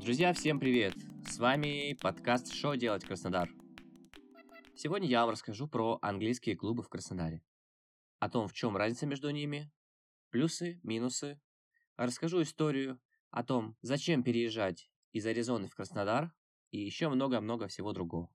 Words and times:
Друзья, 0.00 0.32
всем 0.32 0.58
привет! 0.58 0.94
С 1.28 1.38
вами 1.38 1.92
подкаст 2.00 2.54
«Что 2.54 2.74
делать 2.74 3.04
Краснодар?». 3.04 3.50
Сегодня 4.74 5.06
я 5.06 5.20
вам 5.20 5.32
расскажу 5.32 5.68
про 5.68 5.98
английские 6.00 6.56
клубы 6.56 6.82
в 6.82 6.88
Краснодаре. 6.88 7.42
О 8.18 8.30
том, 8.30 8.48
в 8.48 8.54
чем 8.54 8.78
разница 8.78 9.04
между 9.04 9.28
ними, 9.28 9.70
плюсы, 10.30 10.80
минусы. 10.84 11.38
Расскажу 11.98 12.40
историю 12.40 12.98
о 13.30 13.44
том, 13.44 13.76
зачем 13.82 14.22
переезжать 14.22 14.90
из 15.12 15.26
Аризоны 15.26 15.68
в 15.68 15.74
Краснодар 15.74 16.32
и 16.70 16.80
еще 16.80 17.10
много-много 17.10 17.68
всего 17.68 17.92
другого. 17.92 18.30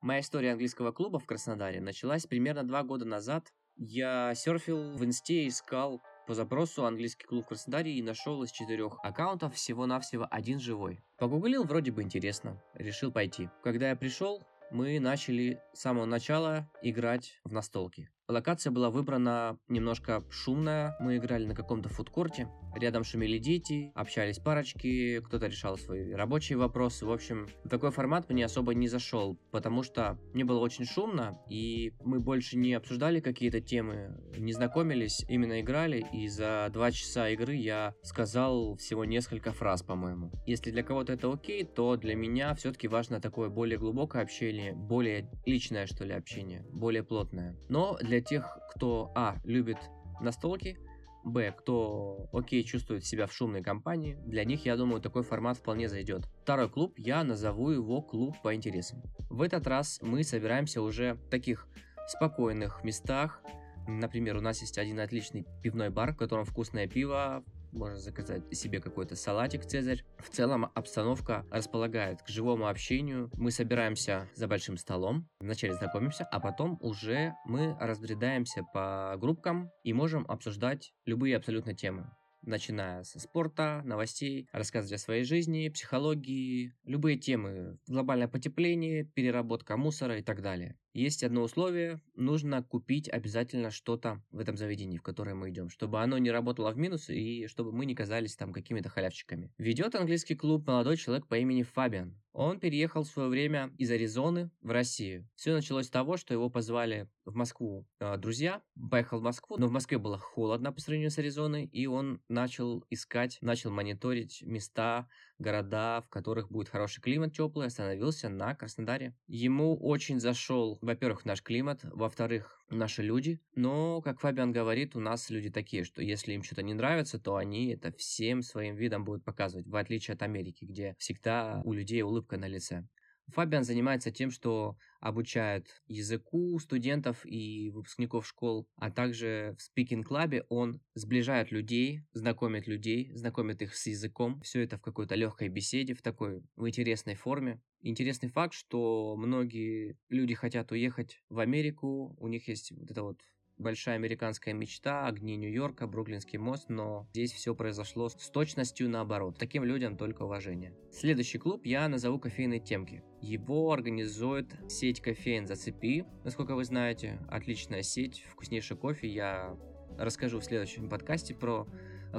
Моя 0.00 0.20
история 0.20 0.52
английского 0.52 0.92
клуба 0.92 1.18
в 1.18 1.26
Краснодаре 1.26 1.82
началась 1.82 2.26
примерно 2.26 2.64
два 2.66 2.84
года 2.84 3.04
назад. 3.04 3.52
Я 3.76 4.34
серфил 4.34 4.92
в 4.92 5.04
инсте 5.04 5.46
искал 5.46 6.02
по 6.28 6.34
запросу 6.34 6.84
английский 6.84 7.26
клуб 7.26 7.46
в 7.46 7.48
Краснодаре 7.48 7.94
и 7.94 8.02
нашел 8.02 8.42
из 8.42 8.50
четырех 8.50 8.98
аккаунтов 9.02 9.54
всего-навсего 9.54 10.28
один 10.30 10.60
живой. 10.60 11.00
Погуглил, 11.16 11.64
вроде 11.64 11.90
бы 11.90 12.02
интересно, 12.02 12.62
решил 12.74 13.10
пойти. 13.10 13.48
Когда 13.64 13.88
я 13.88 13.96
пришел, 13.96 14.42
мы 14.70 15.00
начали 15.00 15.58
с 15.72 15.80
самого 15.80 16.04
начала 16.04 16.70
играть 16.82 17.40
в 17.44 17.52
настолки. 17.54 18.10
Локация 18.28 18.70
была 18.70 18.90
выбрана 18.90 19.58
немножко 19.68 20.22
шумная. 20.28 20.94
Мы 21.00 21.16
играли 21.16 21.46
на 21.46 21.54
каком-то 21.54 21.88
фудкорте. 21.88 22.46
Рядом 22.78 23.02
шумели 23.02 23.38
дети, 23.38 23.90
общались 23.94 24.38
парочки, 24.38 25.20
кто-то 25.20 25.46
решал 25.46 25.76
свои 25.76 26.12
рабочие 26.12 26.56
вопросы. 26.58 27.04
В 27.04 27.12
общем, 27.12 27.48
такой 27.68 27.90
формат 27.90 28.30
мне 28.30 28.44
особо 28.44 28.72
не 28.72 28.86
зашел, 28.86 29.36
потому 29.50 29.82
что 29.82 30.18
мне 30.32 30.44
было 30.44 30.60
очень 30.60 30.84
шумно, 30.84 31.40
и 31.50 31.92
мы 32.04 32.20
больше 32.20 32.56
не 32.56 32.74
обсуждали 32.74 33.20
какие-то 33.20 33.60
темы, 33.60 34.16
не 34.36 34.52
знакомились, 34.52 35.24
именно 35.28 35.60
играли, 35.60 36.06
и 36.12 36.28
за 36.28 36.70
два 36.72 36.92
часа 36.92 37.28
игры 37.30 37.56
я 37.56 37.94
сказал 38.02 38.76
всего 38.76 39.04
несколько 39.04 39.52
фраз, 39.52 39.82
по-моему. 39.82 40.30
Если 40.46 40.70
для 40.70 40.84
кого-то 40.84 41.12
это 41.12 41.32
окей, 41.32 41.64
то 41.64 41.96
для 41.96 42.14
меня 42.14 42.54
все-таки 42.54 42.86
важно 42.86 43.20
такое 43.20 43.48
более 43.48 43.78
глубокое 43.78 44.22
общение, 44.22 44.72
более 44.72 45.28
личное, 45.46 45.86
что 45.86 46.04
ли, 46.04 46.12
общение, 46.12 46.64
более 46.70 47.02
плотное. 47.02 47.56
Но 47.68 47.98
для 48.00 48.20
тех, 48.20 48.56
кто, 48.70 49.10
а, 49.16 49.36
любит 49.44 49.78
настолки, 50.20 50.78
Б, 51.24 51.52
кто 51.52 52.28
окей 52.32 52.64
чувствует 52.64 53.04
себя 53.04 53.26
в 53.26 53.32
шумной 53.32 53.62
компании, 53.62 54.18
для 54.24 54.44
них, 54.44 54.64
я 54.64 54.76
думаю, 54.76 55.00
такой 55.00 55.22
формат 55.22 55.58
вполне 55.58 55.88
зайдет. 55.88 56.24
Второй 56.42 56.68
клуб, 56.68 56.94
я 56.96 57.24
назову 57.24 57.70
его 57.70 58.00
клуб 58.00 58.36
по 58.42 58.54
интересам. 58.54 59.02
В 59.28 59.42
этот 59.42 59.66
раз 59.66 59.98
мы 60.02 60.24
собираемся 60.24 60.80
уже 60.80 61.14
в 61.14 61.28
таких 61.28 61.66
спокойных 62.06 62.84
местах. 62.84 63.42
Например, 63.86 64.36
у 64.36 64.40
нас 64.40 64.60
есть 64.60 64.78
один 64.78 65.00
отличный 65.00 65.46
пивной 65.62 65.90
бар, 65.90 66.12
в 66.12 66.16
котором 66.16 66.44
вкусное 66.44 66.86
пиво, 66.86 67.44
можно 67.72 67.98
заказать 67.98 68.42
себе 68.56 68.80
какой-то 68.80 69.16
салатик 69.16 69.64
Цезарь. 69.64 70.04
В 70.18 70.28
целом 70.30 70.70
обстановка 70.74 71.46
располагает 71.50 72.22
к 72.22 72.28
живому 72.28 72.68
общению. 72.68 73.30
Мы 73.34 73.50
собираемся 73.50 74.28
за 74.34 74.48
большим 74.48 74.76
столом, 74.76 75.28
вначале 75.40 75.74
знакомимся, 75.74 76.24
а 76.24 76.40
потом 76.40 76.78
уже 76.80 77.34
мы 77.44 77.76
разбредаемся 77.80 78.64
по 78.72 79.16
группкам 79.18 79.70
и 79.84 79.92
можем 79.92 80.24
обсуждать 80.28 80.92
любые 81.06 81.36
абсолютно 81.36 81.74
темы 81.74 82.10
начиная 82.42 83.02
со 83.04 83.20
спорта, 83.20 83.82
новостей, 83.84 84.48
рассказывать 84.52 85.00
о 85.00 85.04
своей 85.04 85.24
жизни, 85.24 85.68
психологии, 85.68 86.74
любые 86.84 87.18
темы, 87.18 87.78
глобальное 87.86 88.28
потепление, 88.28 89.04
переработка 89.04 89.76
мусора 89.76 90.18
и 90.18 90.22
так 90.22 90.42
далее. 90.42 90.76
Есть 90.98 91.22
одно 91.22 91.42
условие, 91.42 92.00
нужно 92.16 92.60
купить 92.60 93.08
обязательно 93.08 93.70
что-то 93.70 94.20
в 94.32 94.40
этом 94.40 94.56
заведении, 94.56 94.98
в 94.98 95.02
которое 95.04 95.36
мы 95.36 95.50
идем, 95.50 95.70
чтобы 95.70 96.02
оно 96.02 96.18
не 96.18 96.32
работало 96.32 96.72
в 96.72 96.76
минус 96.76 97.08
и 97.08 97.46
чтобы 97.46 97.70
мы 97.70 97.86
не 97.86 97.94
казались 97.94 98.34
там 98.34 98.52
какими-то 98.52 98.88
халявщиками. 98.88 99.52
Ведет 99.58 99.94
английский 99.94 100.34
клуб 100.34 100.66
молодой 100.66 100.96
человек 100.96 101.28
по 101.28 101.38
имени 101.38 101.62
Фабиан. 101.62 102.20
Он 102.32 102.58
переехал 102.58 103.04
в 103.04 103.08
свое 103.08 103.28
время 103.28 103.72
из 103.78 103.90
Аризоны 103.92 104.50
в 104.60 104.70
Россию. 104.70 105.28
Все 105.36 105.52
началось 105.52 105.86
с 105.86 105.90
того, 105.90 106.16
что 106.16 106.34
его 106.34 106.50
позвали 106.50 107.08
в 107.24 107.34
Москву 107.34 107.86
э, 108.00 108.16
друзья. 108.16 108.62
Поехал 108.90 109.20
в 109.20 109.22
Москву, 109.22 109.56
но 109.56 109.66
в 109.66 109.72
Москве 109.72 109.98
было 109.98 110.18
холодно 110.18 110.72
по 110.72 110.80
сравнению 110.80 111.10
с 111.10 111.18
Аризоной, 111.18 111.64
и 111.66 111.86
он 111.86 112.20
начал 112.28 112.84
искать, 112.90 113.38
начал 113.40 113.70
мониторить 113.70 114.42
места, 114.42 115.08
города, 115.38 116.02
в 116.02 116.08
которых 116.08 116.50
будет 116.50 116.68
хороший 116.68 117.00
климат 117.00 117.34
теплый, 117.34 117.66
остановился 117.66 118.28
на 118.28 118.54
Краснодаре. 118.54 119.14
Ему 119.26 119.76
очень 119.76 120.20
зашел, 120.20 120.78
во-первых, 120.82 121.24
наш 121.24 121.42
климат, 121.42 121.80
во-вторых, 121.82 122.60
наши 122.70 123.02
люди. 123.02 123.40
Но, 123.54 124.02
как 124.02 124.20
Фабиан 124.20 124.52
говорит, 124.52 124.96
у 124.96 125.00
нас 125.00 125.30
люди 125.30 125.50
такие, 125.50 125.84
что 125.84 126.02
если 126.02 126.32
им 126.32 126.42
что-то 126.42 126.62
не 126.62 126.74
нравится, 126.74 127.18
то 127.18 127.36
они 127.36 127.68
это 127.72 127.92
всем 127.92 128.42
своим 128.42 128.76
видом 128.76 129.04
будут 129.04 129.24
показывать, 129.24 129.66
в 129.66 129.76
отличие 129.76 130.14
от 130.14 130.22
Америки, 130.22 130.64
где 130.64 130.94
всегда 130.98 131.62
у 131.64 131.72
людей 131.72 132.02
улыбка 132.02 132.36
на 132.36 132.46
лице. 132.46 132.86
Фабиан 133.28 133.64
занимается 133.64 134.10
тем, 134.10 134.30
что 134.30 134.76
обучает 135.00 135.82
языку 135.86 136.58
студентов 136.58 137.24
и 137.24 137.70
выпускников 137.70 138.26
школ, 138.26 138.68
а 138.76 138.90
также 138.90 139.54
в 139.58 139.62
спикинг-клабе 139.62 140.44
он 140.48 140.80
сближает 140.94 141.50
людей, 141.50 142.02
знакомит 142.12 142.66
людей, 142.66 143.12
знакомит 143.14 143.62
их 143.62 143.74
с 143.74 143.86
языком. 143.86 144.40
Все 144.40 144.62
это 144.62 144.78
в 144.78 144.82
какой-то 144.82 145.14
легкой 145.14 145.48
беседе, 145.48 145.94
в 145.94 146.02
такой 146.02 146.42
в 146.56 146.68
интересной 146.68 147.14
форме. 147.14 147.60
Интересный 147.80 148.28
факт, 148.28 148.54
что 148.54 149.14
многие 149.16 149.96
люди 150.08 150.34
хотят 150.34 150.72
уехать 150.72 151.22
в 151.28 151.38
Америку, 151.38 152.16
у 152.18 152.28
них 152.28 152.48
есть 152.48 152.72
вот 152.72 152.90
это 152.90 153.02
вот 153.02 153.20
большая 153.58 153.96
американская 153.96 154.54
мечта, 154.54 155.06
огни 155.06 155.36
Нью-Йорка, 155.36 155.86
Бруклинский 155.86 156.38
мост, 156.38 156.68
но 156.68 157.08
здесь 157.12 157.32
все 157.32 157.54
произошло 157.54 158.08
с 158.08 158.30
точностью 158.30 158.88
наоборот. 158.88 159.36
Таким 159.38 159.64
людям 159.64 159.96
только 159.96 160.22
уважение. 160.22 160.74
Следующий 160.90 161.38
клуб 161.38 161.66
я 161.66 161.88
назову 161.88 162.18
кофейные 162.18 162.60
темки. 162.60 163.02
Его 163.20 163.72
организует 163.72 164.54
сеть 164.68 165.00
кофеин 165.00 165.46
«Зацепи», 165.46 166.04
насколько 166.24 166.54
вы 166.54 166.64
знаете. 166.64 167.18
Отличная 167.28 167.82
сеть, 167.82 168.24
вкуснейший 168.30 168.76
кофе. 168.76 169.08
Я 169.08 169.56
расскажу 169.98 170.38
в 170.38 170.44
следующем 170.44 170.88
подкасте 170.88 171.34
про 171.34 171.66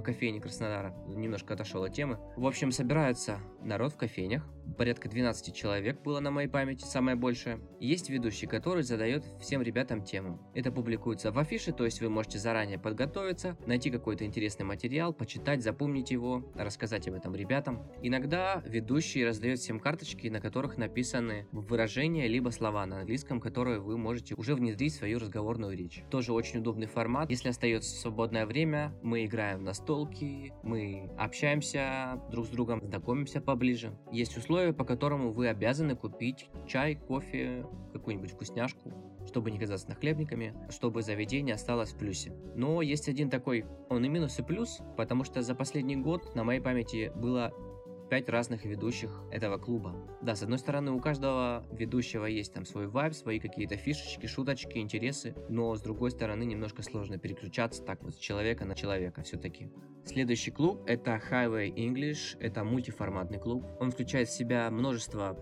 кофейни 0.03 0.39
Краснодара. 0.39 0.93
Немножко 1.07 1.53
отошел 1.53 1.83
от 1.83 1.93
темы. 1.93 2.19
В 2.35 2.45
общем, 2.45 2.71
собирается 2.71 3.39
народ 3.61 3.93
в 3.93 3.97
кофейнях, 3.97 4.47
порядка 4.79 5.09
12 5.09 5.53
человек 5.53 6.01
было 6.03 6.21
на 6.21 6.31
моей 6.31 6.47
памяти, 6.47 6.85
самое 6.85 7.17
большее. 7.17 7.59
Есть 7.81 8.09
ведущий, 8.09 8.47
который 8.47 8.81
задает 8.81 9.25
всем 9.41 9.61
ребятам 9.61 10.05
тему. 10.05 10.39
Это 10.55 10.71
публикуется 10.71 11.33
в 11.33 11.37
афише, 11.37 11.73
то 11.73 11.83
есть 11.83 11.99
вы 11.99 12.09
можете 12.09 12.39
заранее 12.39 12.79
подготовиться, 12.79 13.57
найти 13.67 13.91
какой-то 13.91 14.23
интересный 14.23 14.63
материал, 14.65 15.11
почитать, 15.11 15.61
запомнить 15.61 16.11
его, 16.11 16.49
рассказать 16.55 17.09
об 17.09 17.15
этом 17.15 17.35
ребятам. 17.35 17.91
Иногда 18.01 18.63
ведущий 18.65 19.25
раздает 19.25 19.59
всем 19.59 19.81
карточки, 19.81 20.27
на 20.29 20.39
которых 20.39 20.77
написаны 20.77 21.45
выражения 21.51 22.29
либо 22.29 22.49
слова 22.49 22.85
на 22.85 23.01
английском, 23.01 23.41
которые 23.41 23.81
вы 23.81 23.97
можете 23.97 24.33
уже 24.35 24.55
внедрить 24.55 24.93
в 24.93 24.99
свою 24.99 25.19
разговорную 25.19 25.75
речь. 25.75 26.05
Тоже 26.09 26.31
очень 26.31 26.59
удобный 26.61 26.87
формат. 26.87 27.29
Если 27.29 27.49
остается 27.49 27.99
свободное 27.99 28.45
время, 28.45 28.93
мы 29.03 29.25
играем 29.25 29.65
на 29.65 29.73
столки, 29.73 30.53
мы 30.63 31.11
общаемся 31.17 32.21
друг 32.31 32.45
с 32.45 32.49
другом, 32.49 32.79
знакомимся 32.81 33.41
поближе. 33.41 33.91
Есть 34.13 34.37
условия 34.37 34.68
условие, 34.69 34.73
по 34.73 34.85
которому 34.85 35.31
вы 35.31 35.47
обязаны 35.47 35.95
купить 35.95 36.49
чай, 36.67 36.95
кофе, 36.95 37.65
какую-нибудь 37.93 38.31
вкусняшку, 38.31 38.91
чтобы 39.27 39.51
не 39.51 39.59
казаться 39.59 39.89
нахлебниками, 39.89 40.53
чтобы 40.69 41.01
заведение 41.01 41.55
осталось 41.55 41.91
в 41.91 41.97
плюсе. 41.97 42.31
Но 42.55 42.81
есть 42.81 43.09
один 43.09 43.29
такой, 43.29 43.65
он 43.89 44.05
и 44.05 44.09
минус, 44.09 44.39
и 44.39 44.43
плюс, 44.43 44.79
потому 44.97 45.23
что 45.23 45.41
за 45.41 45.55
последний 45.55 45.97
год 45.97 46.35
на 46.35 46.43
моей 46.43 46.61
памяти 46.61 47.11
было 47.15 47.51
пять 48.09 48.29
разных 48.29 48.65
ведущих 48.65 49.23
этого 49.31 49.57
клуба. 49.57 49.95
Да, 50.21 50.35
с 50.35 50.43
одной 50.43 50.59
стороны, 50.59 50.91
у 50.91 50.99
каждого 50.99 51.65
ведущего 51.71 52.25
есть 52.25 52.53
там 52.53 52.65
свой 52.65 52.87
вайб, 52.87 53.13
свои 53.13 53.39
какие-то 53.39 53.77
фишечки, 53.77 54.25
шуточки, 54.25 54.77
интересы, 54.77 55.35
но 55.47 55.75
с 55.75 55.81
другой 55.81 56.11
стороны, 56.11 56.43
немножко 56.43 56.81
сложно 56.81 57.17
переключаться 57.17 57.83
так 57.83 58.03
вот 58.03 58.15
с 58.15 58.17
человека 58.17 58.65
на 58.65 58.75
человека 58.75 59.21
все-таки. 59.23 59.71
Следующий 60.05 60.51
клуб 60.51 60.83
это 60.87 61.21
Highway 61.29 61.73
English, 61.73 62.37
это 62.39 62.63
мультиформатный 62.63 63.39
клуб. 63.39 63.65
Он 63.79 63.91
включает 63.91 64.27
в 64.27 64.35
себя 64.35 64.69
множество 64.71 65.37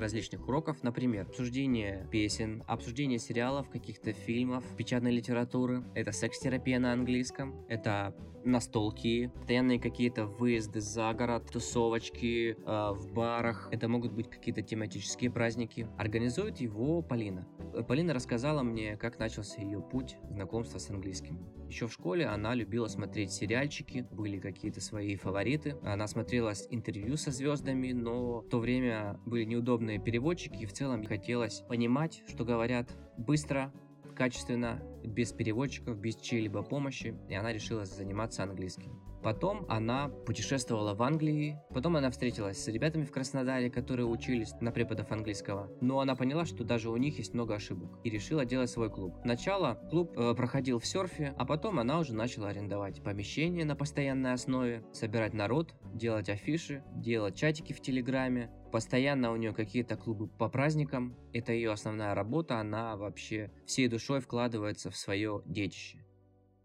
различных 0.00 0.46
уроков, 0.48 0.82
например, 0.82 1.26
обсуждение 1.26 2.06
песен, 2.10 2.62
обсуждение 2.66 3.18
сериалов, 3.18 3.68
каких-то 3.70 4.12
фильмов, 4.12 4.64
печатной 4.76 5.12
литературы, 5.12 5.84
это 5.94 6.12
секс-терапия 6.12 6.78
на 6.78 6.92
английском, 6.92 7.64
это 7.68 8.14
настолки, 8.44 9.30
постоянные 9.34 9.80
какие-то 9.80 10.26
выезды 10.26 10.80
за 10.80 11.12
город, 11.12 11.50
тусовочки 11.52 12.56
э, 12.56 12.92
в 12.92 13.12
барах, 13.12 13.68
это 13.70 13.88
могут 13.88 14.12
быть 14.12 14.30
какие-то 14.30 14.62
тематические 14.62 15.30
праздники. 15.30 15.88
Организует 15.98 16.58
его 16.58 17.02
Полина. 17.02 17.46
Полина 17.86 18.14
рассказала 18.14 18.62
мне, 18.62 18.96
как 18.96 19.18
начался 19.18 19.60
ее 19.60 19.80
путь 19.80 20.16
знакомства 20.30 20.78
с 20.78 20.90
английским. 20.90 21.38
Еще 21.68 21.86
в 21.86 21.92
школе 21.92 22.26
она 22.26 22.54
любила 22.54 22.88
смотреть 22.88 23.30
сериальчики, 23.30 24.06
были 24.10 24.38
какие-то 24.38 24.80
свои 24.80 25.16
фавориты. 25.16 25.76
Она 25.82 26.06
смотрела 26.06 26.54
интервью 26.70 27.18
со 27.18 27.30
звездами, 27.30 27.92
но 27.92 28.40
в 28.40 28.48
то 28.48 28.58
время 28.58 29.20
были 29.26 29.44
неудобные 29.44 29.98
переводчики, 29.98 30.62
и 30.62 30.66
в 30.66 30.72
целом 30.72 31.04
хотелось 31.04 31.60
понимать, 31.68 32.22
что 32.26 32.46
говорят 32.46 32.88
быстро, 33.18 33.70
качественно, 34.16 34.82
без 35.08 35.32
переводчиков, 35.32 35.98
без 35.98 36.16
чьей-либо 36.16 36.62
помощи, 36.62 37.14
и 37.28 37.34
она 37.34 37.52
решила 37.52 37.84
заниматься 37.84 38.42
английским. 38.42 39.00
Потом 39.22 39.66
она 39.68 40.08
путешествовала 40.08 40.94
в 40.94 41.02
Англии, 41.02 41.58
потом 41.70 41.96
она 41.96 42.10
встретилась 42.10 42.62
с 42.62 42.68
ребятами 42.68 43.04
в 43.04 43.10
Краснодаре, 43.10 43.68
которые 43.68 44.06
учились 44.06 44.52
на 44.60 44.70
преподов 44.70 45.10
английского. 45.10 45.70
Но 45.80 46.00
она 46.00 46.14
поняла, 46.14 46.44
что 46.44 46.64
даже 46.64 46.88
у 46.88 46.96
них 46.96 47.18
есть 47.18 47.34
много 47.34 47.54
ошибок 47.54 47.98
и 48.04 48.10
решила 48.10 48.44
делать 48.44 48.70
свой 48.70 48.90
клуб. 48.90 49.16
Сначала 49.22 49.74
клуб 49.90 50.12
э, 50.16 50.34
проходил 50.34 50.78
в 50.78 50.86
серфе, 50.86 51.34
а 51.36 51.44
потом 51.44 51.80
она 51.80 51.98
уже 51.98 52.14
начала 52.14 52.48
арендовать 52.48 53.02
помещение 53.02 53.64
на 53.64 53.74
постоянной 53.74 54.32
основе, 54.32 54.84
собирать 54.92 55.34
народ, 55.34 55.74
делать 55.94 56.28
афиши, 56.28 56.84
делать 56.94 57.36
чатики 57.36 57.72
в 57.72 57.80
Телеграме. 57.80 58.50
Постоянно 58.70 59.32
у 59.32 59.36
нее 59.36 59.54
какие-то 59.54 59.96
клубы 59.96 60.28
по 60.28 60.48
праздникам. 60.48 61.16
Это 61.32 61.52
ее 61.52 61.72
основная 61.72 62.14
работа, 62.14 62.60
она 62.60 62.96
вообще 62.96 63.50
всей 63.66 63.88
душой 63.88 64.20
вкладывается 64.20 64.90
в 64.90 64.96
свое 64.98 65.42
детище. 65.46 66.04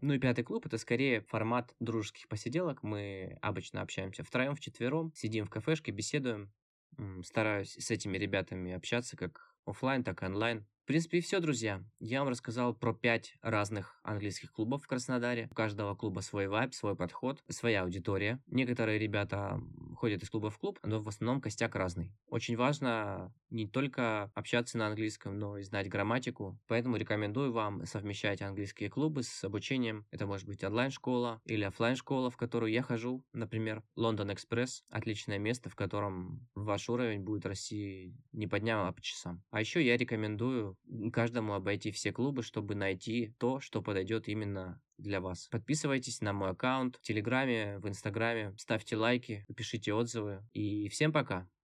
Ну 0.00 0.12
и 0.12 0.18
пятый 0.18 0.42
клуб 0.42 0.66
это 0.66 0.76
скорее 0.76 1.22
формат 1.22 1.74
дружеских 1.80 2.28
посиделок. 2.28 2.82
Мы 2.82 3.38
обычно 3.40 3.80
общаемся 3.80 4.22
втроем, 4.22 4.54
вчетвером, 4.54 5.12
сидим 5.14 5.46
в 5.46 5.50
кафешке, 5.50 5.92
беседуем. 5.92 6.52
Стараюсь 7.22 7.74
с 7.74 7.90
этими 7.90 8.18
ребятами 8.18 8.72
общаться 8.72 9.16
как 9.16 9.54
офлайн, 9.64 10.04
так 10.04 10.22
и 10.22 10.26
онлайн. 10.26 10.66
В 10.82 10.86
принципе, 10.86 11.18
и 11.18 11.20
все, 11.22 11.40
друзья. 11.40 11.82
Я 11.98 12.18
вам 12.18 12.28
рассказал 12.28 12.74
про 12.74 12.92
пять 12.92 13.36
разных 13.40 13.98
английских 14.02 14.52
клубов 14.52 14.82
в 14.82 14.86
Краснодаре. 14.86 15.48
У 15.50 15.54
каждого 15.54 15.94
клуба 15.94 16.20
свой 16.20 16.46
вайб, 16.46 16.74
свой 16.74 16.94
подход, 16.94 17.42
своя 17.48 17.84
аудитория. 17.84 18.42
Некоторые 18.46 18.98
ребята 18.98 19.58
ходят 19.94 20.22
из 20.22 20.30
клуба 20.30 20.50
в 20.50 20.58
клуб, 20.58 20.78
но 20.82 21.00
в 21.00 21.08
основном 21.08 21.40
костяк 21.40 21.74
разный. 21.74 22.12
Очень 22.28 22.56
важно 22.56 23.32
не 23.50 23.66
только 23.66 24.30
общаться 24.34 24.76
на 24.78 24.88
английском, 24.88 25.38
но 25.38 25.58
и 25.58 25.62
знать 25.62 25.88
грамматику. 25.88 26.58
Поэтому 26.66 26.96
рекомендую 26.96 27.52
вам 27.52 27.86
совмещать 27.86 28.42
английские 28.42 28.90
клубы 28.90 29.22
с 29.22 29.44
обучением. 29.44 30.06
Это 30.10 30.26
может 30.26 30.46
быть 30.46 30.64
онлайн-школа 30.64 31.40
или 31.44 31.62
офлайн 31.64 31.96
школа 31.96 32.30
в 32.30 32.36
которую 32.36 32.72
я 32.72 32.82
хожу. 32.82 33.24
Например, 33.32 33.82
Лондон 33.96 34.32
Экспресс. 34.32 34.84
Отличное 34.90 35.38
место, 35.38 35.70
в 35.70 35.76
котором 35.76 36.48
ваш 36.54 36.88
уровень 36.88 37.22
будет 37.22 37.46
расти 37.46 38.14
не 38.32 38.46
по 38.46 38.58
дням, 38.58 38.86
а 38.86 38.92
по 38.92 39.00
часам. 39.00 39.42
А 39.50 39.60
еще 39.60 39.84
я 39.84 39.96
рекомендую 39.96 40.76
каждому 41.12 41.54
обойти 41.54 41.90
все 41.90 42.12
клубы, 42.12 42.42
чтобы 42.42 42.74
найти 42.74 43.34
то, 43.38 43.60
что 43.60 43.82
подойдет 43.82 44.28
именно 44.28 44.80
для 44.98 45.20
вас. 45.20 45.48
Подписывайтесь 45.50 46.20
на 46.20 46.32
мой 46.32 46.50
аккаунт 46.50 46.96
в 46.96 47.02
Телеграме, 47.02 47.78
в 47.78 47.88
Инстаграме, 47.88 48.54
ставьте 48.58 48.96
лайки, 48.96 49.44
пишите 49.56 49.92
отзывы. 49.92 50.42
И 50.52 50.88
всем 50.88 51.12
пока! 51.12 51.48